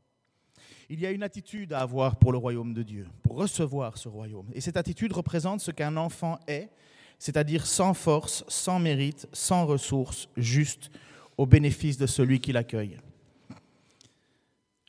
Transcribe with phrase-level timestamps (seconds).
[0.90, 4.08] Il y a une attitude à avoir pour le royaume de Dieu, pour recevoir ce
[4.08, 4.46] royaume.
[4.54, 6.70] Et cette attitude représente ce qu'un enfant est,
[7.18, 10.90] c'est-à-dire sans force, sans mérite, sans ressources, juste
[11.36, 12.96] au bénéfice de celui qui l'accueille.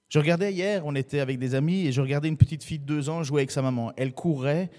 [0.08, 2.86] Je regardais hier, on était avec des amis, et je regardais une petite fille de
[2.86, 3.91] deux ans jouer avec sa maman.
[3.97, 4.72] Elle courait,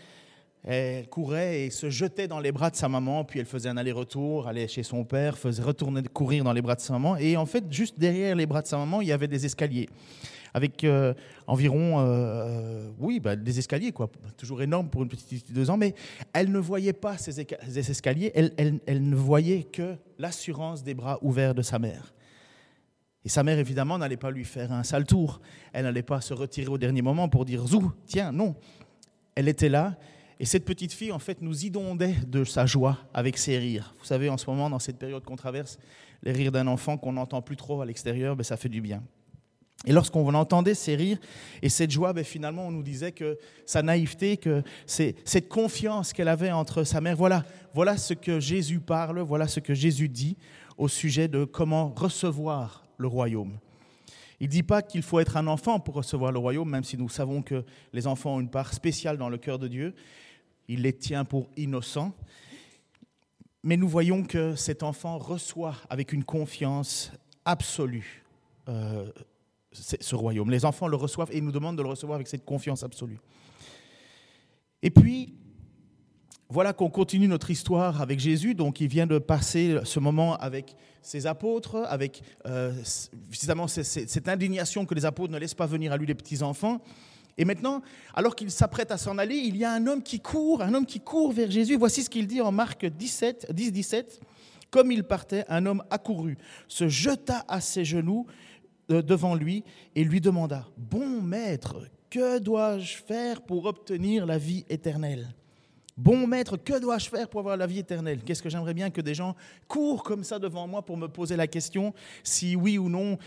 [0.65, 3.77] elle courait et se jetait dans les bras de sa maman, puis elle faisait un
[3.77, 7.19] aller-retour, allait chez son père, faisait retourner courir dans les bras de sa maman.
[7.19, 9.91] Et en fait, juste derrière les bras de sa maman, il y avait des escaliers
[10.55, 11.15] avec euh,
[11.47, 14.11] environ, euh, oui, bah, des escaliers, quoi.
[14.37, 15.95] Toujours énorme pour une petite fille de deux ans, mais
[16.33, 21.63] elle ne voyait pas ces, escaliers, elle, ne voyait que l'assurance des bras ouverts de
[21.63, 22.13] sa mère.
[23.25, 25.41] Et sa mère, évidemment, n'allait pas lui faire un sale tour.
[25.73, 28.57] Elle n'allait pas se retirer au dernier moment pour dire Zou, tiens, non.
[29.35, 29.97] Elle était là
[30.41, 33.95] et cette petite fille, en fait, nous inondait de sa joie avec ses rires.
[33.99, 35.79] Vous savez, en ce moment, dans cette période qu'on traverse,
[36.23, 39.03] les rires d'un enfant qu'on n'entend plus trop à l'extérieur, ben, ça fait du bien.
[39.87, 41.19] Et lorsqu'on entendait ces rires
[41.63, 46.29] et cette joie, ben, finalement, on nous disait que sa naïveté, que cette confiance qu'elle
[46.29, 50.37] avait entre sa mère, voilà, voilà ce que Jésus parle, voilà ce que Jésus dit
[50.77, 53.59] au sujet de comment recevoir le royaume.
[54.39, 56.97] Il ne dit pas qu'il faut être un enfant pour recevoir le royaume, même si
[56.97, 59.95] nous savons que les enfants ont une part spéciale dans le cœur de Dieu
[60.71, 62.15] il les tient pour innocents.
[63.65, 67.11] Mais nous voyons que cet enfant reçoit avec une confiance
[67.45, 68.25] absolue
[68.69, 69.11] euh,
[69.73, 70.51] ce royaume.
[70.51, 73.19] Les enfants le reçoivent et nous demandent de le recevoir avec cette confiance absolue.
[74.83, 75.35] Et puis,
[76.49, 78.55] voilà qu'on continue notre histoire avec Jésus.
[78.55, 84.95] Donc, il vient de passer ce moment avec ses apôtres, avec euh, cette indignation que
[84.95, 86.81] les apôtres ne laissent pas venir à lui les petits-enfants.
[87.39, 87.83] Et maintenant,
[88.15, 90.87] alors qu'il s'apprête à s'en aller, il y a un homme qui court, un homme
[90.87, 91.77] qui court vers Jésus.
[91.77, 94.21] Voici ce qu'il dit en Marc 17, 10, 17.
[94.71, 96.37] Comme il partait, un homme accourut,
[96.69, 98.27] se jeta à ses genoux
[98.91, 99.65] euh, devant lui
[99.95, 101.77] et lui demanda, Bon maître,
[102.09, 105.29] que dois-je faire pour obtenir la vie éternelle
[106.01, 108.23] Bon maître, que dois-je faire pour avoir la vie éternelle?
[108.25, 109.37] Qu'est-ce que j'aimerais bien que des gens
[109.69, 111.93] courent comme ça devant moi pour me poser la question
[112.25, 113.19] si oui ou non,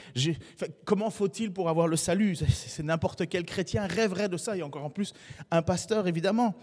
[0.83, 2.35] comment faut-il pour avoir le salut?
[2.35, 5.13] C'est n'importe quel chrétien rêverait de ça, et encore en plus
[5.51, 6.55] un pasteur évidemment.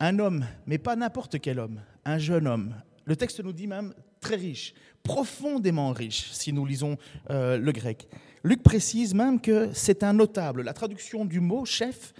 [0.00, 2.74] Un homme, mais pas n'importe quel homme, un jeune homme.
[3.06, 6.96] Le texte nous dit même très riche, profondément riche, si nous lisons
[7.30, 8.08] euh, le grec.
[8.44, 10.62] Luc précise même que c'est un notable.
[10.62, 12.12] La traduction du mot chef,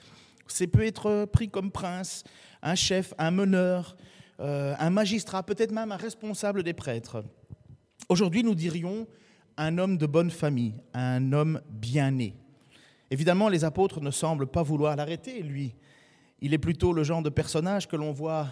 [0.47, 2.25] c'est peut être pris comme prince,
[2.63, 3.97] un chef, un meneur,
[4.41, 7.25] euh, un magistrat, peut-être même un responsable des prêtres.
[8.09, 9.07] Aujourd'hui, nous dirions
[9.57, 12.35] un homme de bonne famille, un homme bien né.
[13.11, 15.75] Évidemment, les apôtres ne semblent pas vouloir l'arrêter, lui.
[16.41, 18.49] Il est plutôt le genre de personnage que l'on voit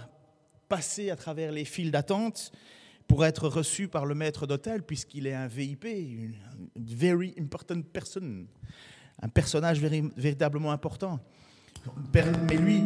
[0.68, 2.52] passer à travers les files d'attente
[3.10, 6.36] pour être reçu par le maître d'hôtel, puisqu'il est un VIP, une
[6.76, 8.46] very important person,
[9.20, 11.18] un personnage véritablement important.
[12.14, 12.80] Mais lui,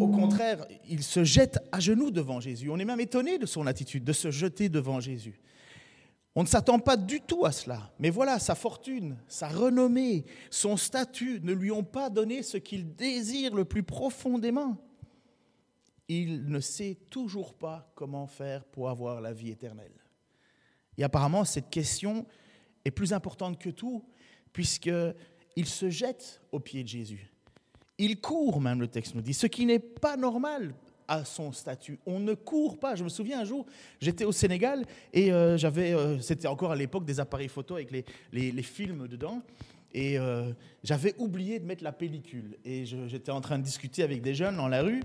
[0.00, 2.68] au contraire, il se jette à genoux devant Jésus.
[2.68, 5.38] On est même étonné de son attitude, de se jeter devant Jésus.
[6.34, 7.92] On ne s'attend pas du tout à cela.
[8.00, 12.96] Mais voilà, sa fortune, sa renommée, son statut ne lui ont pas donné ce qu'il
[12.96, 14.78] désire le plus profondément.
[16.08, 19.92] Il ne sait toujours pas comment faire pour avoir la vie éternelle.
[20.98, 22.26] Et apparemment, cette question
[22.84, 24.04] est plus importante que tout,
[24.52, 27.30] puisqu'il se jette aux pieds de Jésus.
[27.98, 30.74] Il court, même le texte nous dit, ce qui n'est pas normal
[31.08, 31.98] à son statut.
[32.06, 32.94] On ne court pas.
[32.94, 33.66] Je me souviens un jour,
[34.00, 37.90] j'étais au Sénégal et euh, j'avais, euh, c'était encore à l'époque des appareils photo avec
[37.90, 39.42] les, les, films dedans.
[39.94, 40.52] Et euh,
[40.82, 42.58] j'avais oublié de mettre la pellicule.
[42.64, 45.02] Et j'étais en train de discuter avec des jeunes dans la rue.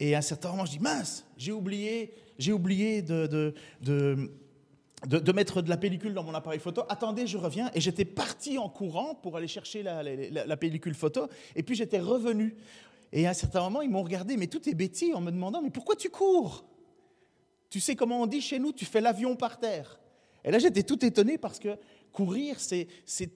[0.00, 3.54] Et à un certain moment, je dis mince, j'ai oublié, j'ai oublié de, de,
[5.06, 6.82] de, mettre de la pellicule dans mon appareil photo.
[6.88, 7.70] Attendez, je reviens.
[7.74, 11.28] Et j'étais parti en courant pour aller chercher la, pellicule photo.
[11.54, 12.56] Et puis j'étais revenu.
[13.12, 15.62] Et à un certain moment, ils m'ont regardé, mais tout est bêtise, en me demandant,
[15.62, 16.64] mais pourquoi tu cours?
[17.70, 20.00] Tu sais comment on dit chez nous, tu fais l'avion par terre.
[20.44, 21.76] Et là, j'étais tout étonné parce que
[22.12, 22.86] courir, c'est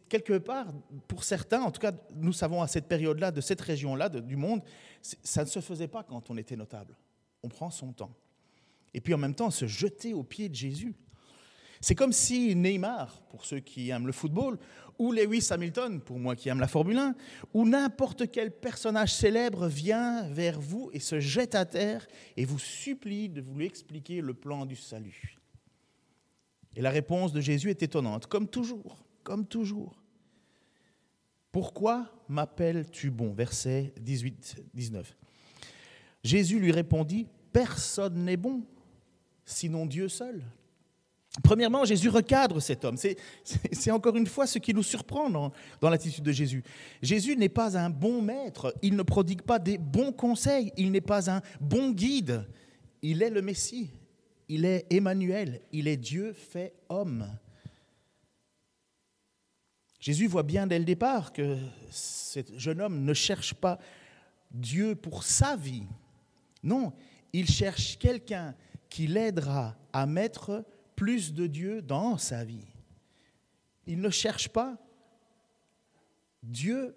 [0.09, 0.67] quelque part,
[1.09, 4.63] pour certains, en tout cas, nous savons à cette période-là, de cette région-là, du monde,
[5.01, 6.95] ça ne se faisait pas quand on était notable.
[7.43, 8.15] On prend son temps.
[8.95, 10.95] Et puis en même temps, se jeter aux pieds de Jésus.
[11.81, 14.59] C'est comme si Neymar, pour ceux qui aiment le football,
[14.99, 17.15] ou Lewis Hamilton, pour moi qui aime la Formule 1,
[17.53, 22.07] ou n'importe quel personnage célèbre vient vers vous et se jette à terre
[22.37, 25.36] et vous supplie de vous lui expliquer le plan du salut.
[26.77, 29.97] Et la réponse de Jésus est étonnante, comme toujours, comme toujours.
[31.51, 33.33] Pourquoi m'appelles-tu bon?
[33.33, 35.05] Verset 18-19.
[36.23, 38.63] Jésus lui répondit, Personne n'est bon,
[39.47, 40.45] sinon Dieu seul.
[41.43, 42.97] Premièrement, Jésus recadre cet homme.
[42.97, 46.63] C'est encore une fois ce qui nous surprend dans, dans l'attitude de Jésus.
[47.01, 51.01] Jésus n'est pas un bon maître, il ne prodigue pas des bons conseils, il n'est
[51.01, 52.47] pas un bon guide,
[53.01, 53.91] il est le Messie,
[54.49, 57.29] il est Emmanuel, il est Dieu fait homme.
[59.99, 61.59] Jésus voit bien dès le départ que
[61.91, 63.79] ce jeune homme ne cherche pas
[64.51, 65.87] Dieu pour sa vie.
[66.63, 66.93] Non,
[67.33, 68.55] il cherche quelqu'un
[68.89, 70.65] qui l'aidera à mettre
[70.95, 72.67] plus de Dieu dans sa vie.
[73.87, 74.79] Il ne cherche pas
[76.43, 76.95] Dieu,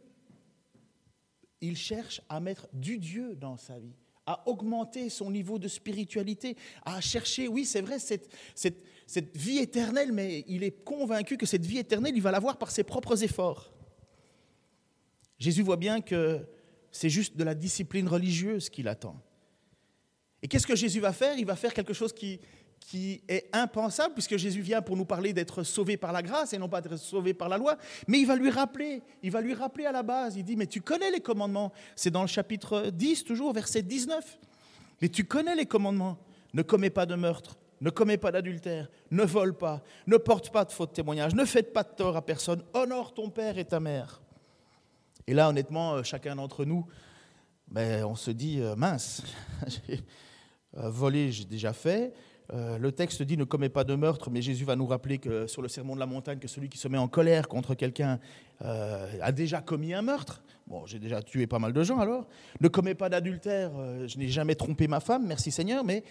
[1.62, 3.96] il cherche à mettre du Dieu dans sa vie,
[4.30, 6.56] à augmenter son niveau de spiritualité,
[6.86, 11.66] à chercher, oui c'est vrai, cette, cette, vie éternelle, mais il est convaincu que cette
[11.66, 13.74] vie éternelle, il va l'avoir par ses propres efforts.
[15.40, 16.46] Jésus voit bien que
[16.92, 19.20] c'est juste de la discipline religieuse qu'il attend.
[20.44, 21.36] Et qu'est-ce que Jésus va faire?
[21.40, 22.40] Il va faire quelque chose qui,
[22.80, 26.58] qui est impensable, puisque Jésus vient pour nous parler d'être sauvé par la grâce et
[26.58, 27.78] non pas d'être sauvé par la loi.
[28.08, 30.36] Mais il va lui rappeler, il va lui rappeler à la base.
[30.38, 31.72] Il dit, mais tu connais les commandements.
[31.96, 34.40] C'est dans le chapitre 10, toujours, verset 19.
[35.02, 36.18] Mais tu connais les commandements.
[36.54, 40.66] Ne commets pas de meurtre, ne commets pas d'adultère, ne vole pas, ne porte pas
[40.66, 43.80] de faux témoignage, ne faites pas de tort à personne, honore ton père et ta
[43.80, 44.22] mère.
[45.28, 46.88] Et là, honnêtement, euh, chacun d'entre nous,
[47.68, 49.22] ben, on se dit, euh, mince,
[50.78, 52.14] euh, voler, j'ai déjà fait,
[52.52, 55.46] euh, le texte dit ne commets pas de meurtre, mais Jésus va nous rappeler que
[55.46, 58.20] sur le sermon de la montagne que celui qui se met en colère contre quelqu'un
[58.64, 60.42] euh, a déjà commis un meurtre.
[60.66, 62.28] Bon, j'ai déjà tué pas mal de gens alors.
[62.60, 66.04] Ne commets pas d'adultère, euh, je n'ai jamais trompé ma femme, merci Seigneur, mais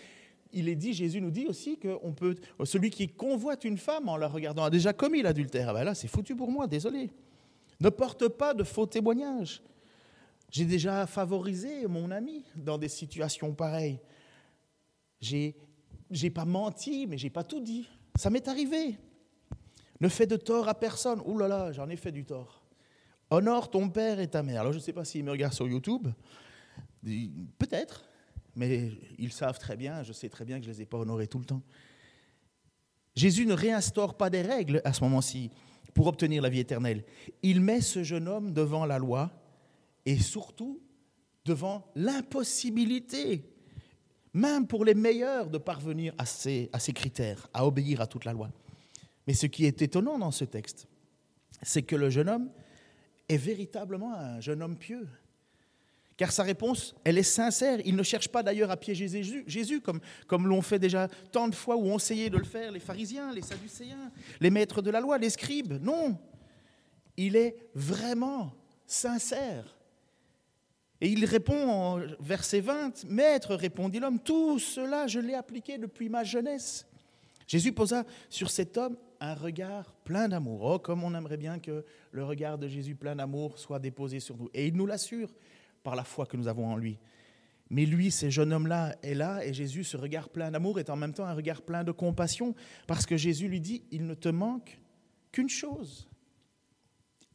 [0.53, 4.17] il est dit, Jésus nous dit aussi que peut, celui qui convoite une femme en
[4.17, 5.71] la regardant a déjà commis l'adultère.
[5.71, 7.11] Ah ben là, c'est foutu pour moi, désolé.
[7.81, 9.63] Ne porte pas de faux témoignages.
[10.51, 14.01] J'ai déjà favorisé mon ami dans des situations pareilles.
[15.21, 15.55] J'ai
[16.11, 17.89] j'ai pas menti, mais j'ai pas tout dit.
[18.17, 18.99] Ça m'est arrivé.
[20.01, 21.21] Ne fais de tort à personne.
[21.25, 22.63] Ouh là là, j'en ai fait du tort.
[23.31, 24.61] Honore ton père et ta mère.
[24.61, 26.09] Alors je ne sais pas s'ils me regardent sur YouTube.
[27.59, 28.05] Peut-être,
[28.57, 30.99] mais ils savent très bien, je sais très bien que je ne les ai pas
[30.99, 31.63] honorés tout le temps.
[33.15, 35.51] Jésus ne réinstaure pas des règles à ce moment-ci
[35.95, 37.05] pour obtenir la vie éternelle.
[37.43, 39.31] Il met ce jeune homme devant la loi
[40.07, 40.81] et surtout
[41.45, 43.45] devant l'impossibilité
[44.35, 48.51] même pour les meilleurs, de parvenir à ces, critères, à obéir à toute la loi.
[49.27, 50.87] Mais ce qui est étonnant dans ce texte,
[51.63, 52.51] c'est que le jeune homme
[53.29, 55.09] est véritablement un jeune homme pieux.
[56.17, 57.79] Car sa réponse, elle est sincère.
[57.85, 61.55] Il ne cherche pas d'ailleurs à piéger Jésus, comme, comme l'ont fait déjà tant de
[61.55, 64.11] fois où ont essayé de le faire les pharisiens, les sadducéens,
[64.41, 65.75] les maîtres de la loi, les scribes.
[65.81, 66.19] Non,
[67.17, 68.53] il est vraiment
[68.85, 69.78] sincère.
[71.01, 76.09] Et il répond en verset 20, Maître, répondit l'homme, tout cela je l'ai appliqué depuis
[76.09, 76.87] ma jeunesse.
[77.47, 80.63] Jésus posa sur cet homme un regard plein d'amour.
[80.63, 84.37] Oh, comme on aimerait bien que le regard de Jésus plein d'amour soit déposé sur
[84.37, 84.51] nous.
[84.53, 85.31] Et il nous l'assure
[85.83, 86.99] par la foi que nous avons en lui.
[87.71, 90.97] Mais lui, ce jeune homme-là est là, et Jésus, ce regard plein d'amour, est en
[90.97, 92.55] même temps un regard plein de compassion,
[92.87, 94.79] parce que Jésus lui dit, il ne te manque
[95.33, 96.08] qu'une chose.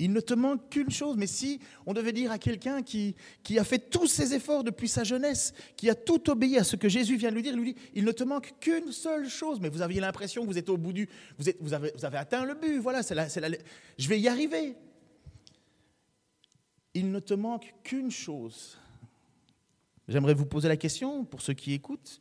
[0.03, 1.15] Il ne te manque qu'une chose.
[1.15, 3.15] Mais si on devait dire à quelqu'un qui,
[3.57, 6.89] a fait tous ses efforts depuis sa jeunesse, qui a tout obéi à ce que
[6.89, 9.61] Jésus vient de lui dire, lui dit, il ne te manque qu'une seule chose.
[9.61, 11.07] Mais vous aviez l'impression que vous êtes au bout du...
[11.37, 12.79] Vous, êtes, vous, avez, vous avez atteint le but.
[12.79, 13.57] Voilà, c'est la, la,
[13.97, 14.75] je vais y arriver.
[16.93, 18.77] Il ne te manque qu'une chose.
[20.09, 22.19] J'aimerais vous poser la question, pour ceux qui écoutent,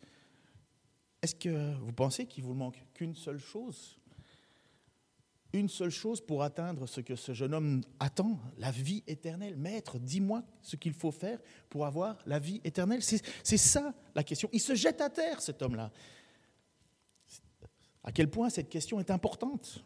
[1.20, 3.98] est-ce que vous pensez qu'il vous manque qu'une seule chose?
[5.52, 9.56] Une seule chose pour atteindre ce que ce jeune homme attend, la vie éternelle.
[9.56, 13.02] Maître, dis-moi ce qu'il faut faire pour avoir la vie éternelle.
[13.02, 14.48] C'est ça la question.
[14.52, 15.90] Il se jette à terre, cet homme-là.
[18.02, 19.84] À quel point cette question est importante.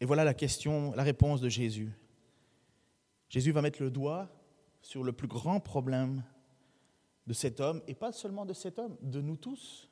[0.00, 1.92] Et voilà la question, la réponse de Jésus.
[3.28, 4.30] Jésus va mettre le doigt
[4.80, 6.22] sur le plus grand problème
[7.26, 9.88] de cet homme, et pas seulement de cet homme, de nous tous.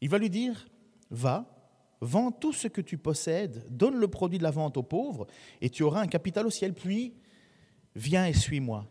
[0.00, 0.68] Il va lui dire,
[1.10, 1.61] va,
[2.02, 5.26] vends tout ce que tu possèdes, donne le produit de la vente aux pauvres,
[5.60, 7.14] et tu auras un capital au ciel, puis
[7.94, 8.86] viens et suis-moi.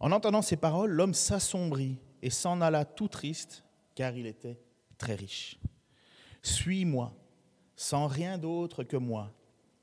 [0.00, 3.64] En entendant ces paroles, l'homme s'assombrit et s'en alla tout triste,
[3.94, 4.58] car il était
[4.96, 5.60] très riche.
[6.42, 7.14] Suis-moi,
[7.76, 9.32] sans rien d'autre que moi.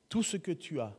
[0.10, 0.98] Tout ce que tu as,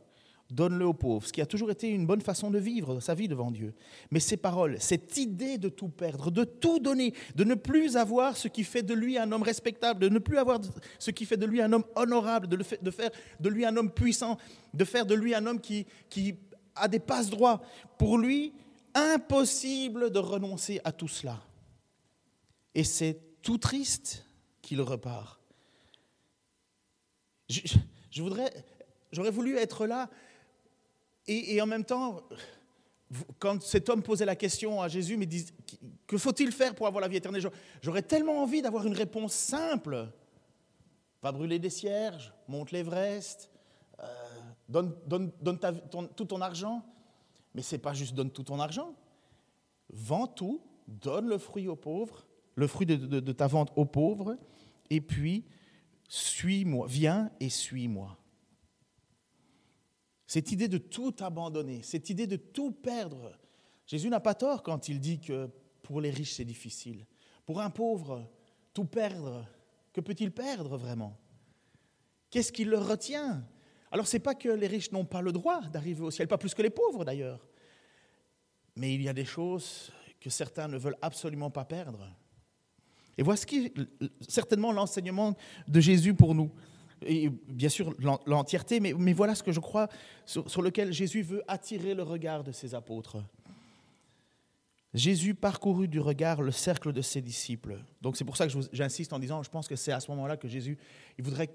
[0.49, 3.27] donne-le aux pauvres, ce qui a toujours été une bonne façon de vivre sa vie
[3.27, 3.73] devant Dieu.
[4.11, 8.37] Mais ces paroles, cette idée de tout perdre, de tout donner, de ne plus avoir
[8.37, 10.59] ce qui fait de lui un homme respectable, de ne plus avoir
[10.99, 13.09] ce qui fait de lui un homme honorable, de, faire
[13.39, 14.37] de lui un homme puissant,
[14.73, 16.35] de faire de lui un homme qui, qui
[16.75, 17.61] a des passe-droits,
[17.97, 18.53] pour lui,
[18.93, 21.41] impossible de renoncer à tout cela.
[22.75, 24.25] Et c'est tout triste
[24.61, 25.39] qu'il repart.
[27.49, 28.51] Je, voudrais,
[29.11, 30.09] j'aurais voulu être là
[31.27, 32.21] et, en même temps,
[33.39, 35.45] quand cet homme posait la question à Jésus, mais dit,
[36.07, 37.43] que faut-il faire pour avoir la vie éternelle?
[37.81, 40.09] J'aurais tellement envie d'avoir une réponse simple.
[41.21, 43.49] Va brûler des cierges, monte l'Everest,
[43.99, 44.05] euh,
[44.67, 45.59] donne, donne
[46.15, 46.83] tout ton argent.
[47.55, 48.93] Mais ce n'est pas juste donne tout ton argent.
[49.89, 52.25] Vends tout, donne le fruit aux pauvres,
[52.55, 54.37] le fruit de, de ta vente aux pauvres,
[54.89, 55.45] et puis
[56.07, 58.17] suis-moi, viens et suis-moi.
[60.33, 63.37] Cette idée de tout abandonner, cette idée de tout perdre.
[63.85, 65.47] Jésus n'a pas tort quand il dit que
[65.83, 67.05] pour les riches c'est difficile.
[67.45, 68.27] Pour un pauvre,
[68.73, 69.45] tout perdre,
[69.93, 71.19] que peut-il perdre vraiment?
[72.31, 73.47] Qu'est-ce qui le retient?
[73.91, 76.55] Alors c'est pas que les riches n'ont pas le droit d'arriver au ciel, pas plus
[76.55, 77.47] que les pauvres d'ailleurs.
[78.75, 82.09] Mais il y a des choses que certains ne veulent absolument pas perdre.
[83.19, 83.71] Et voici
[84.27, 85.37] certainement l'enseignement
[85.67, 86.51] de Jésus pour nous
[87.05, 87.95] et bien sûr
[88.25, 89.87] l'entièreté, mais, mais, voilà ce que je crois
[90.25, 93.17] sur, lequel Jésus veut attirer le regard de ses apôtres.
[94.93, 97.77] Jésus parcourut du regard le cercle de ses disciples.
[98.01, 100.37] Donc c'est pour ça que j'insiste en disant, je pense que c'est à ce moment-là
[100.37, 100.77] que Jésus,
[101.17, 101.49] il voudrait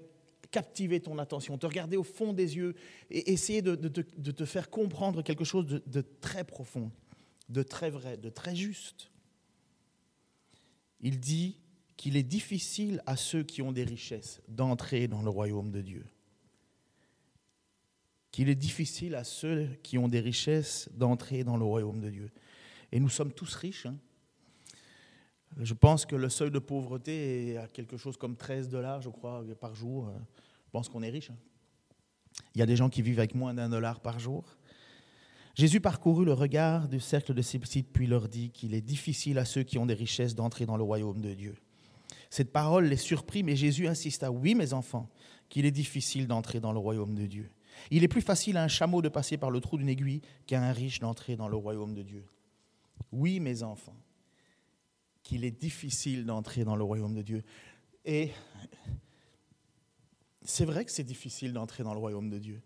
[0.51, 2.75] captiver ton attention, te regarder au fond des yeux
[3.09, 6.91] et essayer de, de te faire comprendre quelque chose de très profond,
[7.47, 9.09] de très vrai, de très juste.
[11.01, 11.59] Il dit,
[11.99, 16.05] qu'il est difficile à ceux qui ont des richesses d'entrer dans le royaume de Dieu.
[18.31, 22.31] Qu'il est difficile à ceux qui ont des richesses d'entrer dans le royaume de Dieu.
[22.93, 23.85] Et nous sommes tous riches.
[23.85, 23.97] Hein.
[25.57, 29.09] Je pense que le seuil de pauvreté est à quelque chose comme 13 dollars, je
[29.09, 30.09] crois, par jour.
[30.67, 31.31] Je pense qu'on est riche.
[31.31, 31.37] Hein.
[32.55, 34.45] Il y a des gens qui vivent avec moins d'un dollar par jour.
[35.53, 39.43] Jésus parcourut le regard du cercle de ses puis leur dit qu'il est difficile à
[39.43, 41.55] ceux qui ont des richesses d'entrer dans le royaume de Dieu.
[42.29, 45.09] Cette parole les surprit, mais Jésus insista, oui mes enfants,
[45.49, 47.49] qu'il est difficile d'entrer dans le royaume de Dieu.
[47.91, 50.61] Il est plus facile à un chameau de passer par le trou d'une aiguille qu'à
[50.61, 52.25] un riche d'entrer dans le royaume de Dieu.
[53.11, 53.97] Oui mes enfants,
[55.23, 57.43] qu'il est difficile d'entrer dans le royaume de Dieu.
[58.05, 58.31] Et
[60.43, 62.61] c'est vrai que c'est difficile d'entrer dans le royaume de Dieu.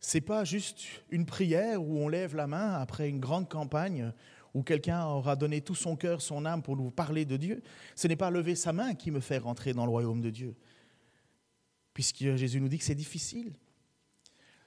[0.00, 4.12] C'est pas juste une prière où on lève la main après une grande campagne
[4.54, 7.62] où quelqu'un aura donné tout son cœur, son âme pour nous parler de Dieu,
[7.94, 10.54] ce n'est pas lever sa main qui me fait rentrer dans le royaume de Dieu.
[11.94, 13.52] Puisque Jésus nous dit que c'est difficile.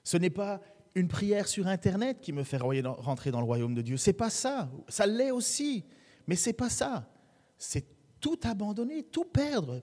[0.04, 0.60] Ce n'est pas
[0.94, 3.96] une prière sur Internet qui me fait rentrer dans le royaume de Dieu.
[3.96, 4.70] C'est pas ça.
[4.88, 5.84] Ça l'est aussi.
[6.26, 7.08] Mais c'est pas ça.
[7.56, 7.86] C'est
[8.20, 9.82] tout abandonner, tout perdre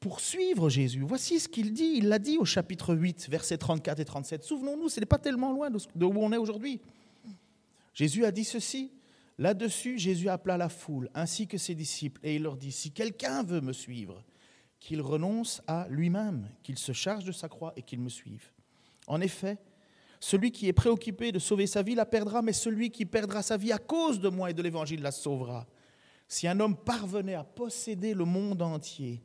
[0.00, 1.02] pour suivre Jésus.
[1.02, 1.94] Voici ce qu'il dit.
[1.96, 4.42] Il l'a dit au chapitre 8, versets 34 et 37.
[4.42, 6.80] Souvenons-nous, ce n'est pas tellement loin de où on est aujourd'hui.
[7.94, 8.92] Jésus a dit ceci.
[9.38, 13.42] Là-dessus, Jésus appela la foule ainsi que ses disciples et il leur dit, si quelqu'un
[13.42, 14.24] veut me suivre,
[14.80, 18.50] qu'il renonce à lui-même, qu'il se charge de sa croix et qu'il me suive.
[19.06, 19.58] En effet,
[20.20, 23.56] celui qui est préoccupé de sauver sa vie la perdra, mais celui qui perdra sa
[23.56, 25.66] vie à cause de moi et de l'Évangile la sauvera.
[26.28, 29.22] Si un homme parvenait à posséder le monde entier,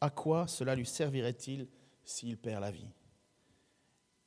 [0.00, 1.68] à quoi cela lui servirait-il
[2.04, 2.90] s'il perd la vie?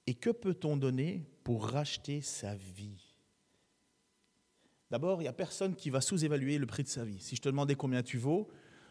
[0.08, 3.05] Et que peut-on donner pour racheter sa vie?
[4.96, 7.20] D'abord, il n'y a personne qui va sous-évaluer le prix de sa vie.
[7.20, 8.48] Si je te demandais combien tu vaux,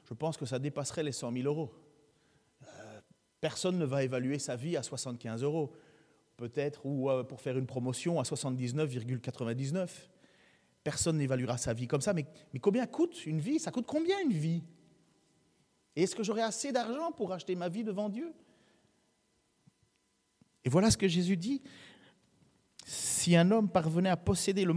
[0.06, 1.72] je pense que ça dépasserait les 100 000 euros.
[2.62, 3.00] Euh,
[3.40, 5.72] personne ne va évaluer sa vie à 75 euros,
[6.36, 9.88] peut-être, ou euh, pour faire une promotion à 79,99.
[10.82, 12.12] Personne n'évaluera sa vie comme ça.
[12.12, 13.58] Mais, mais combien coûte une vie?
[13.58, 14.62] Ça coûte combien une vie?
[15.96, 18.30] Et est-ce que j'aurai assez d'argent pour acheter ma vie devant Dieu?
[20.66, 21.62] Et voilà ce que Jésus dit.
[22.84, 24.74] Si un homme parvenait à posséder le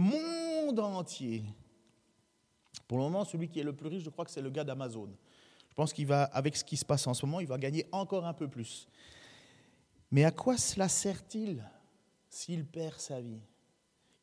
[0.68, 1.44] monde entier,
[2.86, 4.64] pour le moment, celui qui est le plus riche, je crois que c'est le gars
[4.64, 5.10] d'Amazon.
[5.68, 7.86] Je pense qu'il va, avec ce qui se passe en ce moment, il va gagner
[7.92, 8.88] encore un peu plus.
[10.10, 11.62] Mais à quoi cela sert-il
[12.28, 13.40] s'il perd sa vie?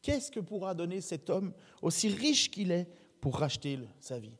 [0.01, 2.87] Qu'est-ce que pourra donner cet homme, aussi riche qu'il est,
[3.21, 4.37] pour racheter sa vie?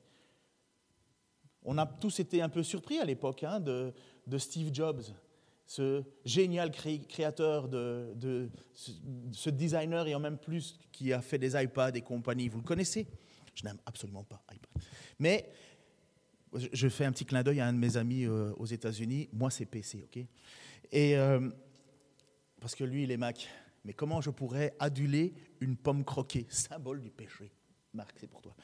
[1.63, 3.93] On a tous été un peu surpris à l'époque hein, de,
[4.38, 5.01] Steve Jobs,
[5.65, 8.50] ce génial créateur, de,
[9.31, 12.48] ce designer et en même plus qui a fait des iPads et compagnie.
[12.50, 13.07] Vous le connaissez?
[13.55, 14.84] Je n'aime absolument pas iPad.
[15.19, 15.50] Mais
[16.72, 19.29] je fais un petit clin d'œil à un de mes amis euh, aux États-Unis.
[19.34, 20.24] Moi, c'est PC, ok?
[20.91, 21.50] Et euh,
[22.60, 23.48] parce que lui, il est Mac.
[23.84, 27.51] Mais comment je pourrais aduler une pomme croquée, symbole du péché
[27.93, 28.55] Marc, c'est pour toi.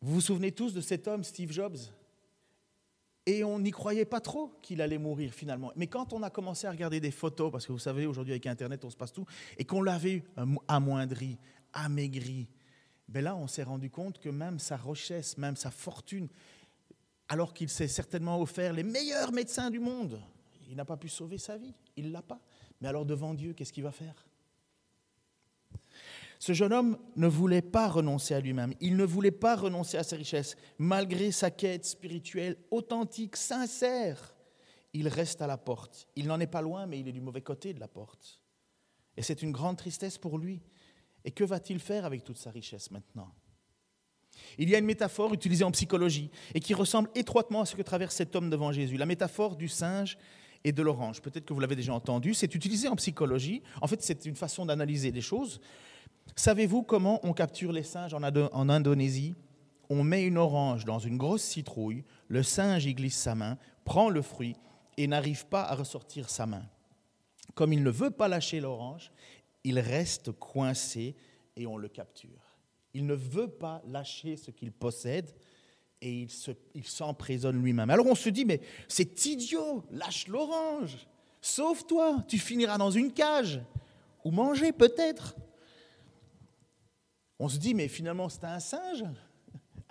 [0.00, 1.76] Vous vous souvenez tous de cet homme, Steve Jobs?
[3.26, 5.72] Et on n'y croyait pas trop qu'il allait mourir finalement.
[5.74, 8.46] Mais quand on a commencé à regarder des photos, parce que vous savez, aujourd'hui avec
[8.46, 9.26] Internet, on se passe tout,
[9.58, 10.22] et qu'on l'avait
[10.68, 11.36] amoindri,
[11.72, 12.48] amaigri,
[13.08, 16.28] ben là, on s'est rendu compte que même sa richesse, même sa fortune,
[17.28, 20.20] alors qu'il s'est certainement offert les meilleurs médecins du monde,
[20.68, 21.74] il n'a pas pu sauver sa vie.
[21.96, 22.40] Il l'a pas.
[22.80, 24.26] Mais alors devant Dieu, qu'est-ce qu'il va faire?
[26.38, 28.74] Ce jeune homme ne voulait pas renoncer à lui-même.
[28.80, 30.56] Il ne voulait pas renoncer à ses richesses.
[30.78, 34.34] Malgré sa quête spirituelle authentique, sincère,
[34.92, 36.08] il reste à la porte.
[36.16, 38.40] Il n'en est pas loin, mais il est du mauvais côté de la porte.
[39.16, 40.60] Et c'est une grande tristesse pour lui.
[41.24, 43.32] Et que va-t-il faire avec toute sa richesse maintenant?
[44.58, 47.82] Il y a une métaphore utilisée en psychologie et qui ressemble étroitement à ce que
[47.82, 50.18] traverse cet homme devant Jésus, la métaphore du singe
[50.62, 51.22] et de l'orange.
[51.22, 53.62] Peut-être que vous l'avez déjà entendu, c'est utilisé en psychologie.
[53.80, 55.60] En fait, c'est une façon d'analyser les choses.
[56.34, 58.22] Savez-vous comment on capture les singes en,
[58.68, 59.34] Indonésie?
[59.88, 64.10] On met une orange dans une grosse citrouille, le singe y glisse sa main, prend
[64.10, 64.56] le fruit
[64.96, 66.64] et n'arrive pas à ressortir sa main.
[67.54, 69.12] Comme il ne veut pas lâcher l'orange,
[69.62, 71.14] il reste coincé
[71.56, 72.54] et on le capture.
[72.94, 75.30] Il ne veut pas lâcher ce qu'il possède
[76.02, 76.26] et
[76.74, 77.90] il s'emprisonne lui-même.
[77.90, 81.06] Alors on se dit, mais c'est idiot, lâche l'orange,
[81.40, 83.60] sauve-toi, tu finiras dans une cage,
[84.24, 85.36] ou manger peut-être.
[87.38, 89.04] On se dit, mais finalement c'est un singe.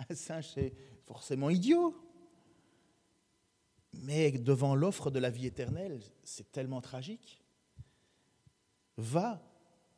[0.08, 1.96] Un singe, c'est forcément idiot.
[3.94, 7.42] Mais devant l'offre de la vie éternelle, c'est tellement tragique.
[8.98, 9.42] Va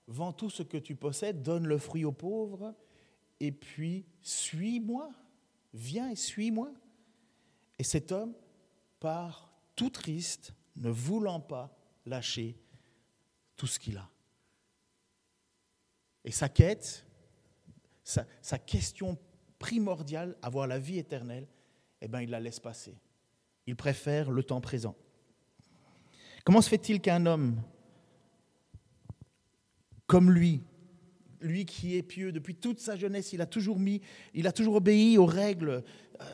[0.09, 2.75] vends tout ce que tu possèdes, donne le fruit aux pauvres,
[3.41, 5.11] et puis suis-moi,
[5.75, 6.73] viens et suis-moi.
[7.79, 8.35] Et cet homme
[8.99, 12.57] part tout triste, ne voulant pas lâcher
[13.57, 14.09] tout ce qu'il a.
[16.25, 17.07] Et sa quête,
[18.41, 19.19] sa, question
[19.59, 21.47] primordiale, avoir la vie éternelle,
[22.01, 22.97] eh bien, il la laisse passer.
[23.67, 24.97] Il préfère le temps présent.
[26.45, 27.61] Comment se fait-il qu'un homme
[30.09, 30.63] comme lui.
[31.41, 34.01] Lui qui est pieux depuis toute sa jeunesse, il a toujours mis,
[34.35, 35.85] il a toujours obéi aux règles.
[36.21, 36.25] Euh,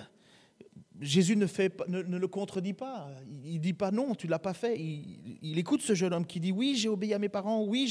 [1.00, 3.10] Jésus ne, fait, ne, le contredit pas.
[3.44, 4.78] Il ne dit pas non, tu ne l'as pas fait.
[4.80, 7.86] Il, écoute ce jeune homme qui dit oui, j'ai obéi à mes parents, oui,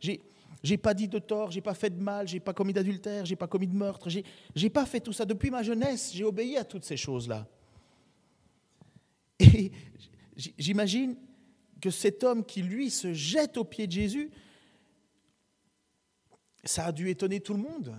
[0.00, 0.22] j'ai,
[0.64, 3.36] j'ai, pas dit de tort, j'ai pas fait de mal, j'ai pas commis d'adultère, j'ai
[3.36, 6.10] pas commis de meurtre, j'ai pas fait tout ça depuis ma jeunesse.
[6.12, 7.46] J'ai obéi à toutes ces choses-là.
[9.38, 9.70] Et
[10.58, 11.16] j'imagine
[11.80, 14.30] que cet homme qui lui se jette aux pieds de Jésus,
[16.64, 17.94] ça a dû étonner tout le monde,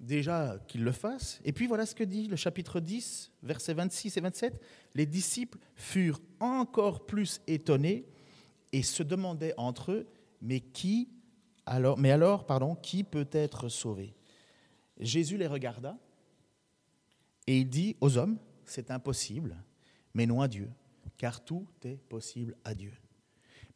[0.00, 1.40] déjà qu'il le fasse.
[1.44, 4.60] Et puis voilà ce que dit le chapitre 10, versets 26 et 27.
[4.94, 8.04] Les disciples furent encore plus étonnés
[8.72, 10.06] et se demandaient entre eux,
[10.42, 11.08] mais qui
[11.70, 14.12] alors, mais alors, pardon, qui peut être sauvé?
[14.98, 15.96] Jésus les regarda
[17.46, 19.56] et il dit aux hommes, c'est impossible,
[20.12, 20.68] mais non à Dieu,
[21.16, 22.92] car tout est possible à Dieu.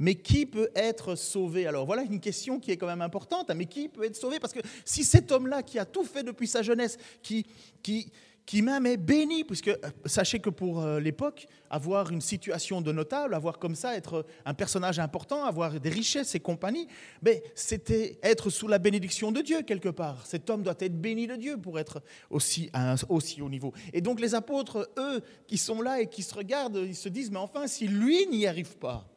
[0.00, 1.68] Mais qui peut être sauvé?
[1.68, 3.50] Alors voilà une question qui est quand même importante.
[3.50, 3.54] Hein.
[3.54, 4.40] Mais qui peut être sauvé?
[4.40, 7.46] Parce que si cet homme-là qui a tout fait depuis sa jeunesse, qui,
[7.80, 8.10] qui,
[8.46, 12.92] qui même est béni, puisque euh, sachez que pour euh, l'époque, avoir une situation de
[12.92, 16.86] notable, avoir comme ça, être un personnage important, avoir des richesses et compagnie,
[17.22, 20.26] ben, c'était être sous la bénédiction de Dieu quelque part.
[20.26, 22.70] Cet homme doit être béni de Dieu pour être aussi,
[23.08, 23.72] aussi haut niveau.
[23.92, 27.30] Et donc les apôtres, eux, qui sont là et qui se regardent, ils se disent,
[27.30, 29.08] mais enfin, si lui n'y arrive pas,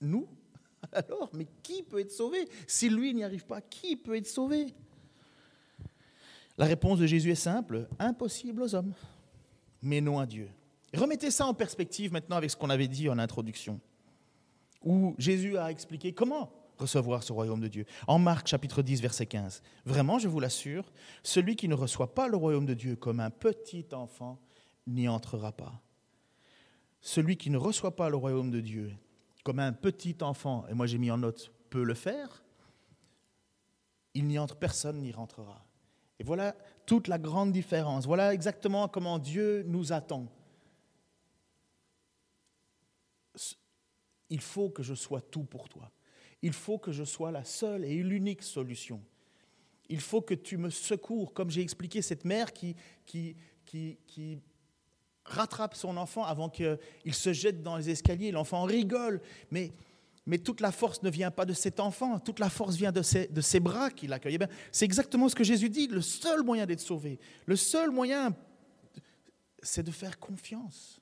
[0.00, 0.28] nous?
[0.92, 2.48] Alors, mais qui peut être sauvé?
[2.66, 4.74] Si lui n'y arrive pas, qui peut être sauvé?
[6.56, 8.94] La réponse de Jésus est simple, impossible aux hommes,
[9.82, 10.48] mais non à Dieu.
[10.94, 13.80] Remettez ça en perspective maintenant avec ce qu'on avait dit en introduction,
[14.82, 17.86] où Jésus a expliqué comment recevoir ce royaume de Dieu.
[18.06, 22.28] En Marc chapitre 10, verset 15, Vraiment, je vous l'assure, celui qui ne reçoit pas
[22.28, 24.38] le royaume de Dieu comme un petit enfant
[24.86, 25.80] n'y entrera pas.
[27.00, 28.92] Celui qui ne reçoit pas le royaume de Dieu
[29.42, 32.42] comme un petit enfant, et moi j'ai mis en note, peut le faire,
[34.14, 35.63] il n'y entre personne n'y rentrera.
[36.18, 36.54] Et voilà
[36.86, 38.06] toute la grande différence.
[38.06, 40.26] Voilà exactement comment Dieu nous attend.
[44.30, 45.90] Il faut que je sois tout pour toi.
[46.42, 49.02] Il faut que je sois la seule et l'unique solution.
[49.88, 52.74] Il faut que tu me secours, comme j'ai expliqué cette mère qui,
[53.04, 54.38] qui, qui, qui
[55.24, 56.78] rattrape son enfant avant qu'il
[57.12, 58.30] se jette dans les escaliers.
[58.30, 59.72] L'enfant rigole, mais,
[60.26, 63.02] mais toute la force ne vient pas de cet enfant, toute la force vient de
[63.02, 64.38] ses, bras qui l'accueillent.
[64.40, 68.34] Eh c'est exactement ce que Jésus dit, le seul moyen d'être sauvé, le seul moyen,
[69.62, 71.00] c'est de faire confiance.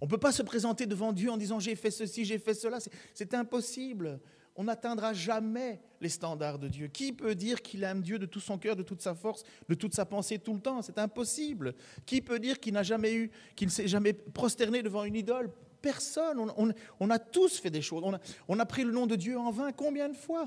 [0.00, 2.54] On ne peut pas se présenter devant Dieu en disant j'ai fait ceci, j'ai fait
[2.54, 2.78] cela,
[3.14, 4.20] c'est impossible
[4.56, 6.88] on n'atteindra jamais les standards de Dieu.
[6.88, 9.74] Qui peut dire qu'il aime Dieu de tout son cœur, de toute sa force, de
[9.74, 10.82] toute sa pensée tout le temps?
[10.82, 11.74] C'est impossible.
[12.04, 15.50] Qui peut dire qu'il n'a jamais eu, qu'il ne s'est jamais prosterné devant une idole?
[15.82, 16.50] Personne.
[17.00, 18.02] On, a tous fait des choses.
[18.04, 20.46] On a, on a pris le nom de Dieu en vain combien de fois?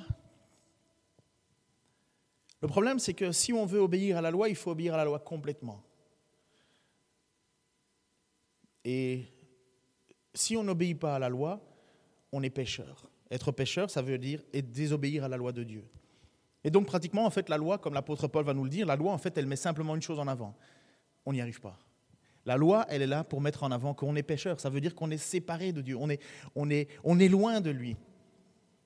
[2.61, 4.97] Le problème, c'est que si on veut obéir à la loi, il faut obéir à
[4.97, 5.83] la loi complètement.
[8.83, 9.25] Et
[10.33, 11.61] si on n'obéit pas à la loi,
[12.31, 13.09] on est pécheur.
[13.29, 15.85] Être pécheur, ça veut dire désobéir à la loi de Dieu.
[16.63, 18.95] Et donc pratiquement, en fait, la loi, comme l'apôtre Paul va nous le dire, la
[18.95, 20.55] loi, en fait, elle met simplement une chose en avant.
[21.25, 21.77] On n'y arrive pas.
[22.45, 24.59] La loi, elle est là pour mettre en avant qu'on est pécheur.
[24.59, 26.09] Ça veut dire qu'on est séparé de Dieu, on
[26.69, 27.95] est, loin de lui.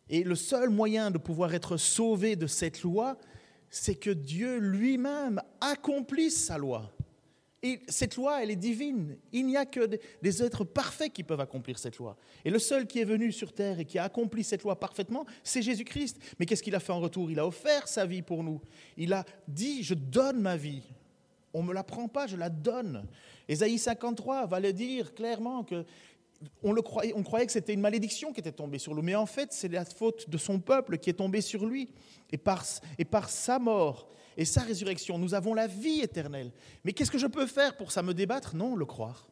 [0.09, 3.17] Et le seul moyen de pouvoir être sauvé de cette loi,
[3.69, 6.91] c'est que Dieu lui-même accomplisse sa loi.
[7.61, 9.17] Et cette loi, elle est divine.
[9.33, 12.15] Il n'y a que des êtres parfaits qui peuvent accomplir cette loi.
[12.45, 15.25] Et le seul qui est venu sur terre et qui a accompli cette loi parfaitement,
[15.43, 16.17] c'est Jésus-Christ.
[16.39, 17.29] Mais qu'est-ce qu'il a fait en retour?
[17.29, 18.61] Il a offert sa vie pour nous.
[18.95, 20.83] Il a dit, je donne ma vie.
[21.53, 23.05] On ne me la prend pas, je la donne.
[23.49, 25.83] Ésaïe 53 va le dire clairement que
[26.63, 29.15] on, le croyait, on croyait que c'était une malédiction qui était tombée sur lui, mais
[29.15, 31.89] en fait c'est la faute de son peuple qui est tombée sur lui.
[32.31, 32.63] Et par,
[32.99, 34.07] et par sa mort,
[34.37, 36.51] et sa résurrection, nous avons la vie éternelle.
[36.85, 38.55] Mais qu'est-ce que je peux faire pour ça me débattre?
[38.55, 39.27] Non, le croire.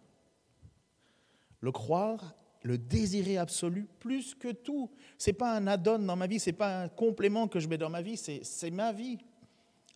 [1.61, 4.89] Le croire, le désirer absolu, plus que tout.
[5.17, 7.67] Ce n'est pas un add-on dans ma vie, ce n'est pas un complément que je
[7.67, 9.19] mets dans ma vie, c'est ma vie.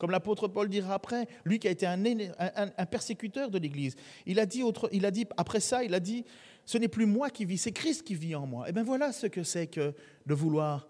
[0.02, 4.48] Comme l'apôtre Paul dira après, lui qui a été un, persécuteur de l'Église, il, a
[4.48, 6.26] dit il a dit, après ça, il a dit,
[6.66, 8.66] ce n'est plus moi qui vis, c'est Christ qui vit en moi.
[8.66, 9.94] Et eh bien voilà ce que c'est que
[10.26, 10.88] de vouloir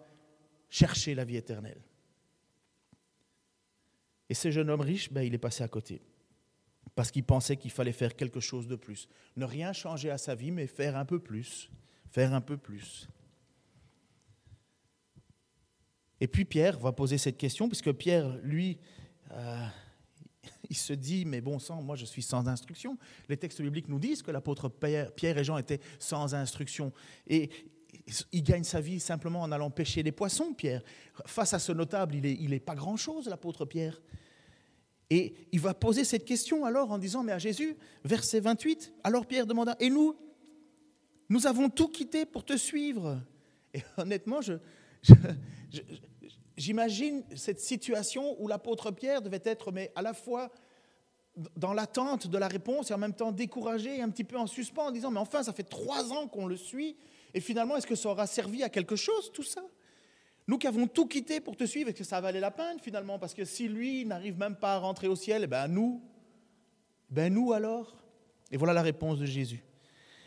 [0.70, 1.82] chercher la vie éternelle.
[4.30, 6.02] Et ce jeune homme riche, ben, il est passé à côté.
[6.96, 9.10] Parce qu'il pensait qu'il fallait faire quelque chose de plus.
[9.36, 11.70] Ne rien changer à sa vie, mais faire un peu plus.
[12.12, 13.10] Faire un peu plus.
[16.22, 18.78] Et puis Pierre va poser cette question, puisque Pierre, lui,
[19.34, 19.66] euh,
[20.70, 22.98] il se dit, mais bon sang, moi je suis sans instruction.
[23.30, 26.94] Les textes bibliques nous disent que l'apôtre Pierre et Jean étaient sans instruction.
[27.28, 27.50] Et
[28.32, 30.82] il gagne sa vie simplement en allant pêcher des poissons, Pierre.
[31.26, 34.02] Face à ce notable, il n'est est pas grand-chose, l'apôtre Pierre.
[35.10, 39.26] Et il va poser cette question alors en disant, mais à Jésus, verset 28, alors
[39.26, 40.16] Pierre demanda, et nous
[41.28, 43.22] Nous avons tout quitté pour te suivre.
[43.74, 44.40] Et honnêtement,
[46.58, 50.52] j'imagine cette situation où l'apôtre Pierre devait être, mais à la fois
[51.56, 54.48] dans l'attente de la réponse et en même temps découragé et un petit peu en
[54.48, 56.98] suspens en disant, mais enfin, ça fait trois ans qu'on le suit,
[57.34, 59.64] et finalement, est-ce que ça aura servi à quelque chose, tout ça?
[60.48, 63.18] Nous qui avons tout quitté pour te suivre, est-ce que ça valait la peine finalement?
[63.18, 66.02] Parce que si lui n'arrive même pas à rentrer au ciel, eh ben nous,
[67.10, 67.96] ben nous alors?
[68.52, 69.64] Et voilà la réponse de Jésus.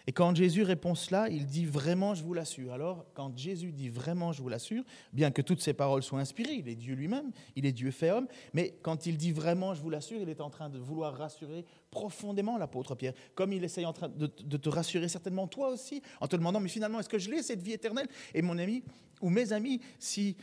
[0.07, 2.73] Et quand Jésus répond cela, il dit vraiment, je vous l'assure.
[2.73, 6.55] Alors, quand Jésus dit vraiment, je vous l'assure, bien que toutes ces paroles soient inspirées,
[6.55, 9.81] il est Dieu lui-même, il est Dieu fait homme, mais quand il dit vraiment, je
[9.81, 13.87] vous l'assure, il est en train de vouloir rassurer profondément l'apôtre Pierre, comme il essaye
[13.87, 17.19] en train de, te rassurer certainement toi aussi, en te demandant, mais finalement, est-ce que
[17.19, 18.09] je l'ai, cette vie éternelle?
[18.35, 18.83] Et mon ami,
[19.23, 20.37] ou mes amis, si...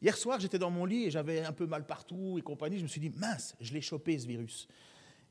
[0.00, 2.84] hier soir, j'étais dans mon lit et j'avais un peu mal partout et compagnie, je
[2.84, 4.68] me suis dit, mince, je l'ai chopé, ce virus.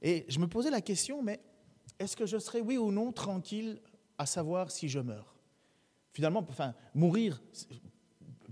[0.02, 1.40] Et je me posais la question, mais
[2.00, 3.80] est-ce que je serai, oui ou non, tranquille
[4.18, 5.36] à savoir si je meurs?
[6.12, 7.42] Finalement, enfin, mourir,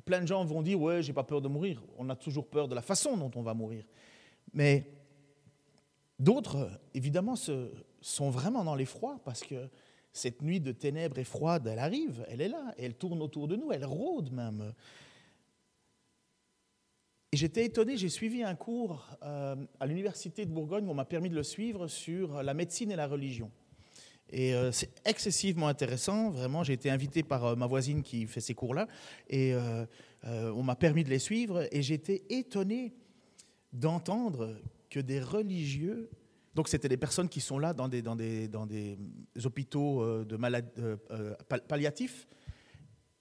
[0.06, 1.82] plein de gens vont dire, ouais, j'ai pas peur de mourir.
[1.98, 3.86] On a toujours peur de la façon dont on va mourir.
[4.54, 4.92] Mais
[6.20, 9.70] d'autres, évidemment, sont vraiment dans l'effroi parce que
[10.12, 13.56] cette nuit de ténèbres et froide, elle arrive, elle est là, elle tourne autour de
[13.56, 14.74] nous, elle rôde même.
[17.34, 21.04] Et j'étais étonné, j'ai suivi un cours euh, à l'Université de Bourgogne, où on m'a
[21.04, 23.50] permis de le suivre, sur la médecine et la religion.
[24.30, 26.64] Et euh, c'est excessivement intéressant, vraiment.
[26.64, 28.88] J'ai été invité par euh, ma voisine qui fait ces cours-là,
[29.32, 29.56] et
[30.24, 32.94] on m'a permis de les suivre, et j'étais étonné
[33.72, 34.56] d'entendre
[34.92, 36.12] que des religieux,
[36.54, 39.00] donc c'était des personnes qui sont là dans des, dans des,
[39.44, 40.70] hôpitaux de malades,
[41.68, 42.28] palliatifs,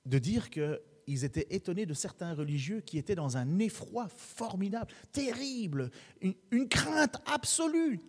[0.04, 4.92] de dire que ils étaient étonnés de certains religieux qui étaient dans un effroi formidable,
[5.12, 8.00] terrible, une, crainte absolue.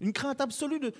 [0.00, 0.92] Une crainte absolue de,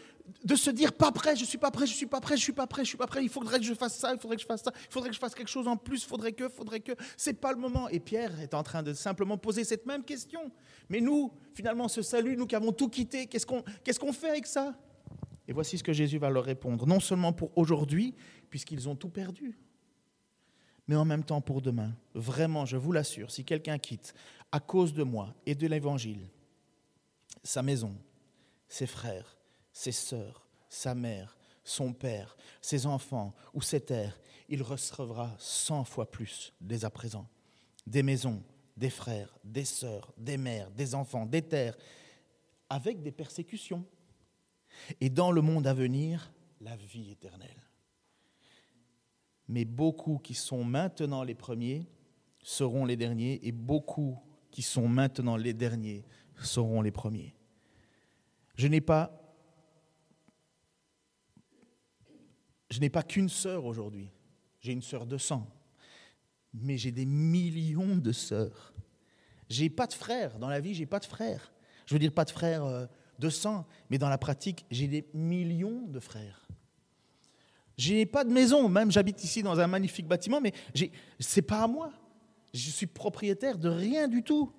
[0.44, 2.53] de, se dire pas prêt, je suis pas prêt, je suis pas prêt, je suis
[2.53, 4.42] pas prêt, je suis pas prêt, il faudrait que je fasse ça, il faudrait que
[4.42, 6.48] je fasse ça, il faudrait que je fasse quelque chose en plus, il faudrait que,
[6.48, 7.88] faudrait que, c'est pas le moment.
[7.88, 10.51] Et Pierre est en train de simplement poser cette même question.
[10.88, 14.31] Mais nous, finalement, ce salut, nous qui avons tout quitté, qu'est-ce qu'on qu'est-ce qu'on fait
[14.31, 14.74] avec ça?
[15.46, 18.14] Et voici ce que Jésus va leur répondre, non seulement pour aujourd'hui,
[18.51, 19.59] puisqu'ils ont tout perdu,
[20.88, 21.94] mais en même temps pour demain.
[22.14, 24.14] Vraiment, je vous l'assure, si quelqu'un quitte
[24.51, 26.29] à cause de moi et de l'Évangile
[27.44, 27.94] sa maison,
[28.66, 29.37] ses frères,
[29.72, 36.11] ses sœurs, sa mère, son père, ses enfants ou ses terres, il recevra cent fois
[36.11, 37.29] plus dès à présent.
[37.87, 38.42] Des maisons,
[38.77, 41.77] des frères, des sœurs, des mères, des enfants, des terres,
[42.68, 43.85] avec des persécutions.
[45.01, 47.67] Et dans le monde à venir, la vie éternelle
[49.48, 51.88] mais beaucoup qui sont maintenant les premiers
[52.42, 54.18] seront les derniers, et beaucoup
[54.50, 56.04] qui sont maintenant les derniers
[56.42, 57.34] seront les premiers.
[58.54, 59.12] Je n'ai pas,
[62.70, 64.11] je n'ai pas qu'une sœur aujourd'hui.
[64.61, 65.48] J'ai une sœur de sang,
[66.52, 68.74] mais j'ai des millions de sœurs.
[69.48, 71.52] J'ai pas de frères dans la vie, j'ai pas de frères.
[71.87, 72.87] Je veux dire pas de frères euh,
[73.18, 76.48] de sang, mais dans la pratique, j'ai des millions de frères.
[77.79, 80.85] Je n'ai pas de maison, même j'habite ici dans un magnifique bâtiment, mais ce
[81.37, 81.93] n'est pas à moi.
[82.53, 84.53] Je suis propriétaire de rien du tout.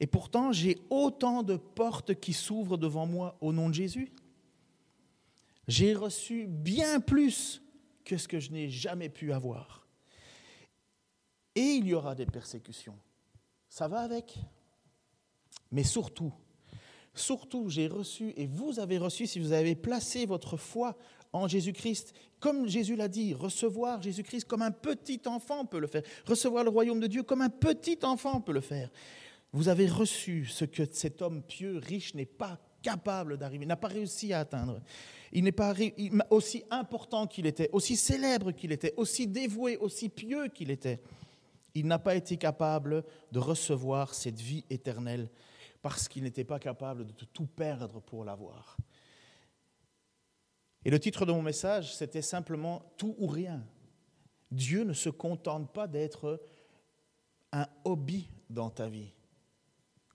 [0.00, 4.10] Et pourtant, j'ai autant de portes qui s'ouvrent devant moi au nom de Jésus.
[5.68, 7.62] J'ai reçu bien plus
[8.04, 9.86] que ce que je n'ai jamais pu avoir.
[11.54, 12.98] Et il y aura des persécutions.
[13.68, 14.38] Ça va avec?
[15.70, 16.32] Mais surtout,
[17.14, 20.96] surtout, j'ai reçu, et vous avez reçu, si vous avez placé votre foi
[21.32, 22.14] en Jésus-Christ.
[22.40, 26.02] Comme Jésus l'a dit, recevoir Jésus-Christ comme un petit enfant peut le faire.
[26.26, 28.90] Recevoir le royaume de Dieu comme un petit enfant peut le faire.
[29.52, 33.88] Vous avez reçu ce que cet homme pieux, riche, n'est pas capable d'arriver, n'a pas
[33.88, 34.80] réussi à atteindre.
[35.32, 35.74] Il n'est pas
[36.30, 41.00] aussi important qu'il était, aussi célèbre qu'il était, aussi dévoué, aussi pieux qu'il était.
[41.74, 45.30] Il n'a pas été capable de recevoir cette vie éternelle
[45.80, 48.76] parce qu'il n'était pas capable de tout perdre pour l'avoir.
[50.84, 53.64] Et le titre de mon message, c'était simplement Tout ou rien.
[54.50, 56.40] Dieu ne se contente pas d'être
[57.52, 59.12] un hobby dans ta vie.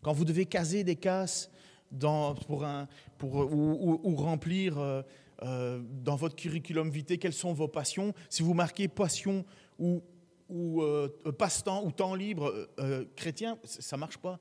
[0.01, 1.49] Quand vous devez caser des cases
[1.91, 5.01] dans, pour un, pour, ou, remplir euh,
[5.43, 9.45] euh, dans votre curriculum vitae quelles sont vos passions, si vous marquez passion
[9.79, 10.03] ou,
[10.49, 12.69] ou euh, passe-temps ou temps libre
[13.15, 14.39] chrétien, ça ne marche pas.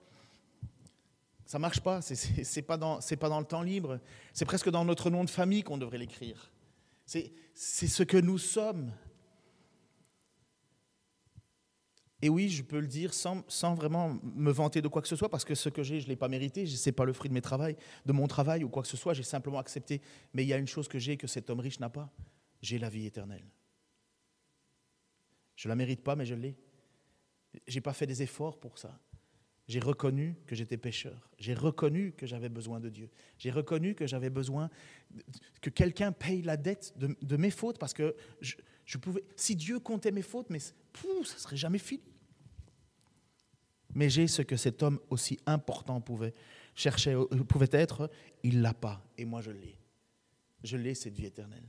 [1.46, 4.00] Ça marche pas, c'est pas, dans, pas dans le temps libre,
[4.32, 6.50] c'est presque dans notre nom de famille qu'on devrait l'écrire.
[7.04, 8.92] C'est ce que nous sommes.
[12.20, 13.44] Et oui, je peux le dire sans,
[13.76, 16.08] vraiment me vanter de quoi que ce soit, parce que ce que j'ai, je ne
[16.08, 18.88] l'ai pas mérité, ce n'est pas le fruit de, de mon travail ou quoi que
[18.88, 20.02] ce soit, j'ai simplement accepté.
[20.34, 22.10] Mais il y a une chose que j'ai que cet homme riche n'a pas,
[22.60, 23.46] j'ai la vie éternelle.
[25.54, 26.56] Je ne la mérite pas, mais je l'ai.
[27.68, 28.98] Je n'ai pas fait des efforts pour ça.
[29.68, 31.28] J'ai reconnu que j'étais pécheur.
[31.38, 33.10] J'ai reconnu que j'avais besoin de Dieu.
[33.38, 34.70] J'ai reconnu que j'avais besoin
[35.60, 39.24] que quelqu'un paye la dette de, mes fautes parce que je, pouvais.
[39.34, 40.60] Si Dieu comptait mes fautes, mais
[40.92, 42.04] pouf, ça serait jamais fini.
[43.94, 46.34] Mais j'ai ce que cet homme aussi important pouvait
[46.76, 48.08] chercher, pouvait être.
[48.44, 49.78] Il l'a pas, et moi je l'ai.
[50.62, 51.66] Je l'ai cette vie éternelle.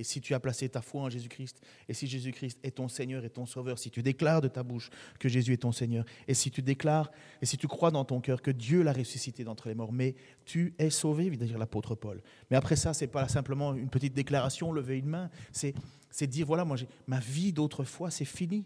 [0.00, 3.22] Et si tu as placé ta foi en Jésus-Christ, et si Jésus-Christ est ton Seigneur
[3.22, 6.32] et ton Sauveur, si tu déclares de ta bouche que Jésus est ton Seigneur, et
[6.32, 7.10] si tu déclares,
[7.42, 10.14] et si tu crois dans ton cœur que Dieu l'a ressuscité d'entre les morts, mais
[10.46, 12.22] tu es sauvé, veut dire l'apôtre Paul.
[12.50, 16.64] Mais après ça, c'est pas simplement une petite déclaration, lever une main, c'est dire, voilà,
[16.64, 18.64] moi, ma vie d'autrefois, c'est fini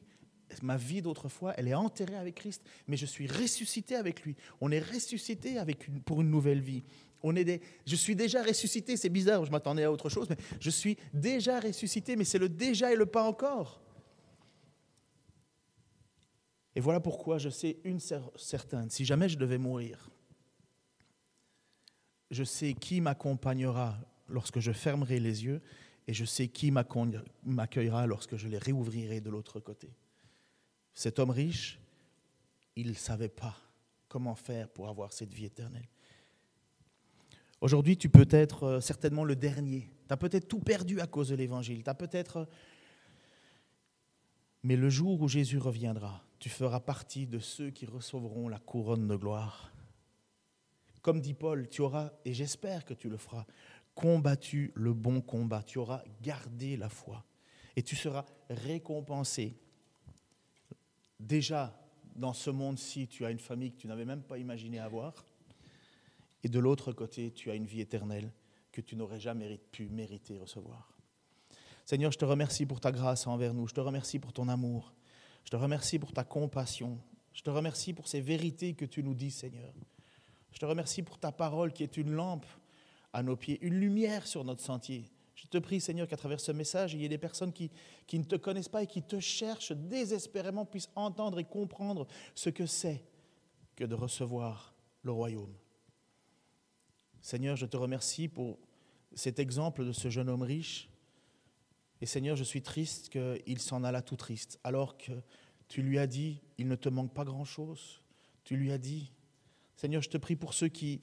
[0.62, 4.36] ma vie d'autrefois, elle est enterrée avec Christ, mais je suis ressuscité avec lui.
[4.60, 6.84] On est ressuscité avec pour une nouvelle vie.
[7.26, 10.36] On est des, je suis déjà ressuscité, c'est bizarre, je m'attendais à autre chose, mais
[10.60, 13.80] je suis déjà ressuscité, mais c'est le déjà et le pas encore.
[16.74, 20.10] Et voilà pourquoi je sais une certaine, si jamais je devais mourir,
[22.30, 23.96] je sais qui m'accompagnera
[24.28, 25.62] lorsque je fermerai les yeux
[26.06, 29.88] et je sais qui m'accueillera lorsque je les réouvrirai de l'autre côté.
[30.92, 31.80] Cet homme riche,
[32.76, 33.56] il ne savait pas
[34.08, 35.88] comment faire pour avoir cette vie éternelle.
[37.64, 39.90] Aujourd'hui, tu peux être euh, certainement le dernier.
[40.06, 41.82] Tu as peut-être tout perdu à cause de l'évangile.
[41.82, 42.36] Tu peut-être.
[42.36, 42.44] Euh,
[44.62, 49.08] mais le jour où Jésus reviendra, tu feras partie de ceux qui recevront la couronne
[49.08, 49.72] de gloire.
[51.00, 53.46] Comme dit Paul, tu auras, et j'espère que tu le feras,
[53.94, 55.62] combattu le bon combat.
[55.62, 57.24] Tu auras gardé la foi.
[57.76, 59.56] Et tu seras récompensé.
[61.18, 61.74] Déjà,
[62.14, 65.24] dans ce monde-ci, tu as une famille que tu n'avais même pas imaginé avoir.
[66.44, 68.30] Et de l'autre côté, tu as une vie éternelle
[68.70, 70.94] que tu n'aurais jamais pu mériter recevoir.
[71.86, 73.66] Seigneur, je te remercie pour ta grâce envers nous.
[73.66, 74.92] Je te remercie pour ton amour.
[75.44, 77.00] Je te remercie pour ta compassion.
[77.32, 79.72] Je te remercie pour ces vérités que tu nous dis, Seigneur.
[80.52, 82.46] Je te remercie pour ta parole qui est une lampe
[83.12, 85.10] à nos pieds, une lumière sur notre sentier.
[85.34, 87.70] Je te prie, Seigneur, qu'à travers ce message, il y ait des personnes qui,
[88.06, 92.50] qui ne te connaissent pas et qui te cherchent désespérément puissent entendre et comprendre ce
[92.50, 93.02] que c'est
[93.76, 95.54] que de recevoir le royaume.
[97.24, 98.58] Seigneur, je te remercie pour
[99.14, 100.90] cet exemple de ce jeune homme riche.
[102.02, 105.12] Et Seigneur, je suis triste qu'il s'en alla tout triste, alors que
[105.66, 108.02] tu lui as dit, il ne te manque pas grand-chose.
[108.44, 109.10] Tu lui as dit,
[109.74, 111.00] Seigneur, je te prie pour ceux qui,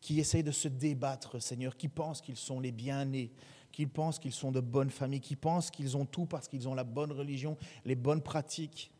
[0.00, 3.30] qui essayent de se débattre, Seigneur, qui pensent qu'ils sont les bien-nés,
[3.70, 6.74] qui pensent qu'ils sont de bonnes familles, qui pensent qu'ils ont tout parce qu'ils ont
[6.74, 8.90] la bonne religion, les bonnes pratiques.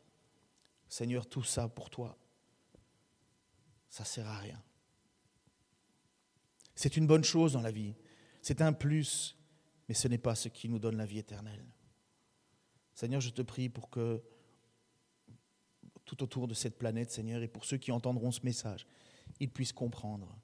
[0.87, 2.18] Seigneur, tout ça pour toi,
[3.88, 4.62] ça ne sert à rien.
[6.78, 7.96] C'est une bonne chose dans la vie.
[8.40, 9.36] C'est un plus,
[9.88, 11.64] mais ce n'est pas ce qui nous donne la vie éternelle.
[12.94, 14.22] Seigneur, je te prie pour que
[16.04, 18.86] tout autour de cette planète, Seigneur, et pour ceux qui entendront ce message,
[19.40, 20.38] ils puissent comprendre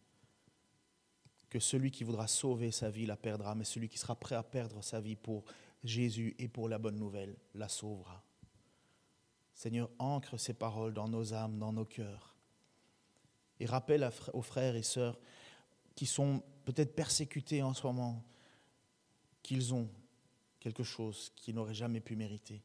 [1.51, 4.43] que celui qui voudra sauver sa vie la perdra, mais celui qui sera prêt à
[4.43, 5.45] perdre sa vie pour
[5.85, 8.25] Jésus et pour la bonne nouvelle la sauvera.
[9.55, 12.35] Seigneur, ancre ces paroles dans nos âmes, dans nos cœurs,
[13.61, 15.21] et rappelle aux frères et sœurs
[15.95, 18.23] qui sont peut-être persécutés en ce moment,
[19.43, 19.89] qu'ils ont
[20.61, 22.63] quelque chose qu'ils n'auraient jamais pu mériter.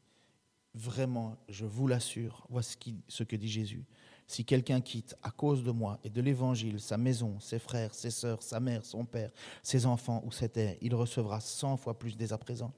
[0.74, 3.84] Vraiment, je vous l'assure, voici ce que dit Jésus.
[4.28, 8.12] Si quelqu'un quitte à cause de moi et de l'Évangile sa maison, ses frères, ses
[8.12, 9.32] sœurs, sa mère, son père,
[9.64, 12.72] ses enfants ou ses terres, il recevra cent fois plus dès à présent.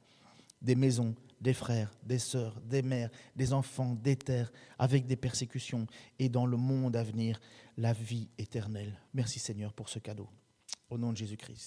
[0.61, 5.85] Des maisons, des frères, des sœurs, des mères, des enfants, des terres, avec des persécutions,
[6.17, 7.39] et dans le monde à venir,
[7.77, 8.97] la vie éternelle.
[9.13, 10.29] Merci Seigneur pour ce cadeau.
[10.91, 11.59] Au nom de Jésus-Christ.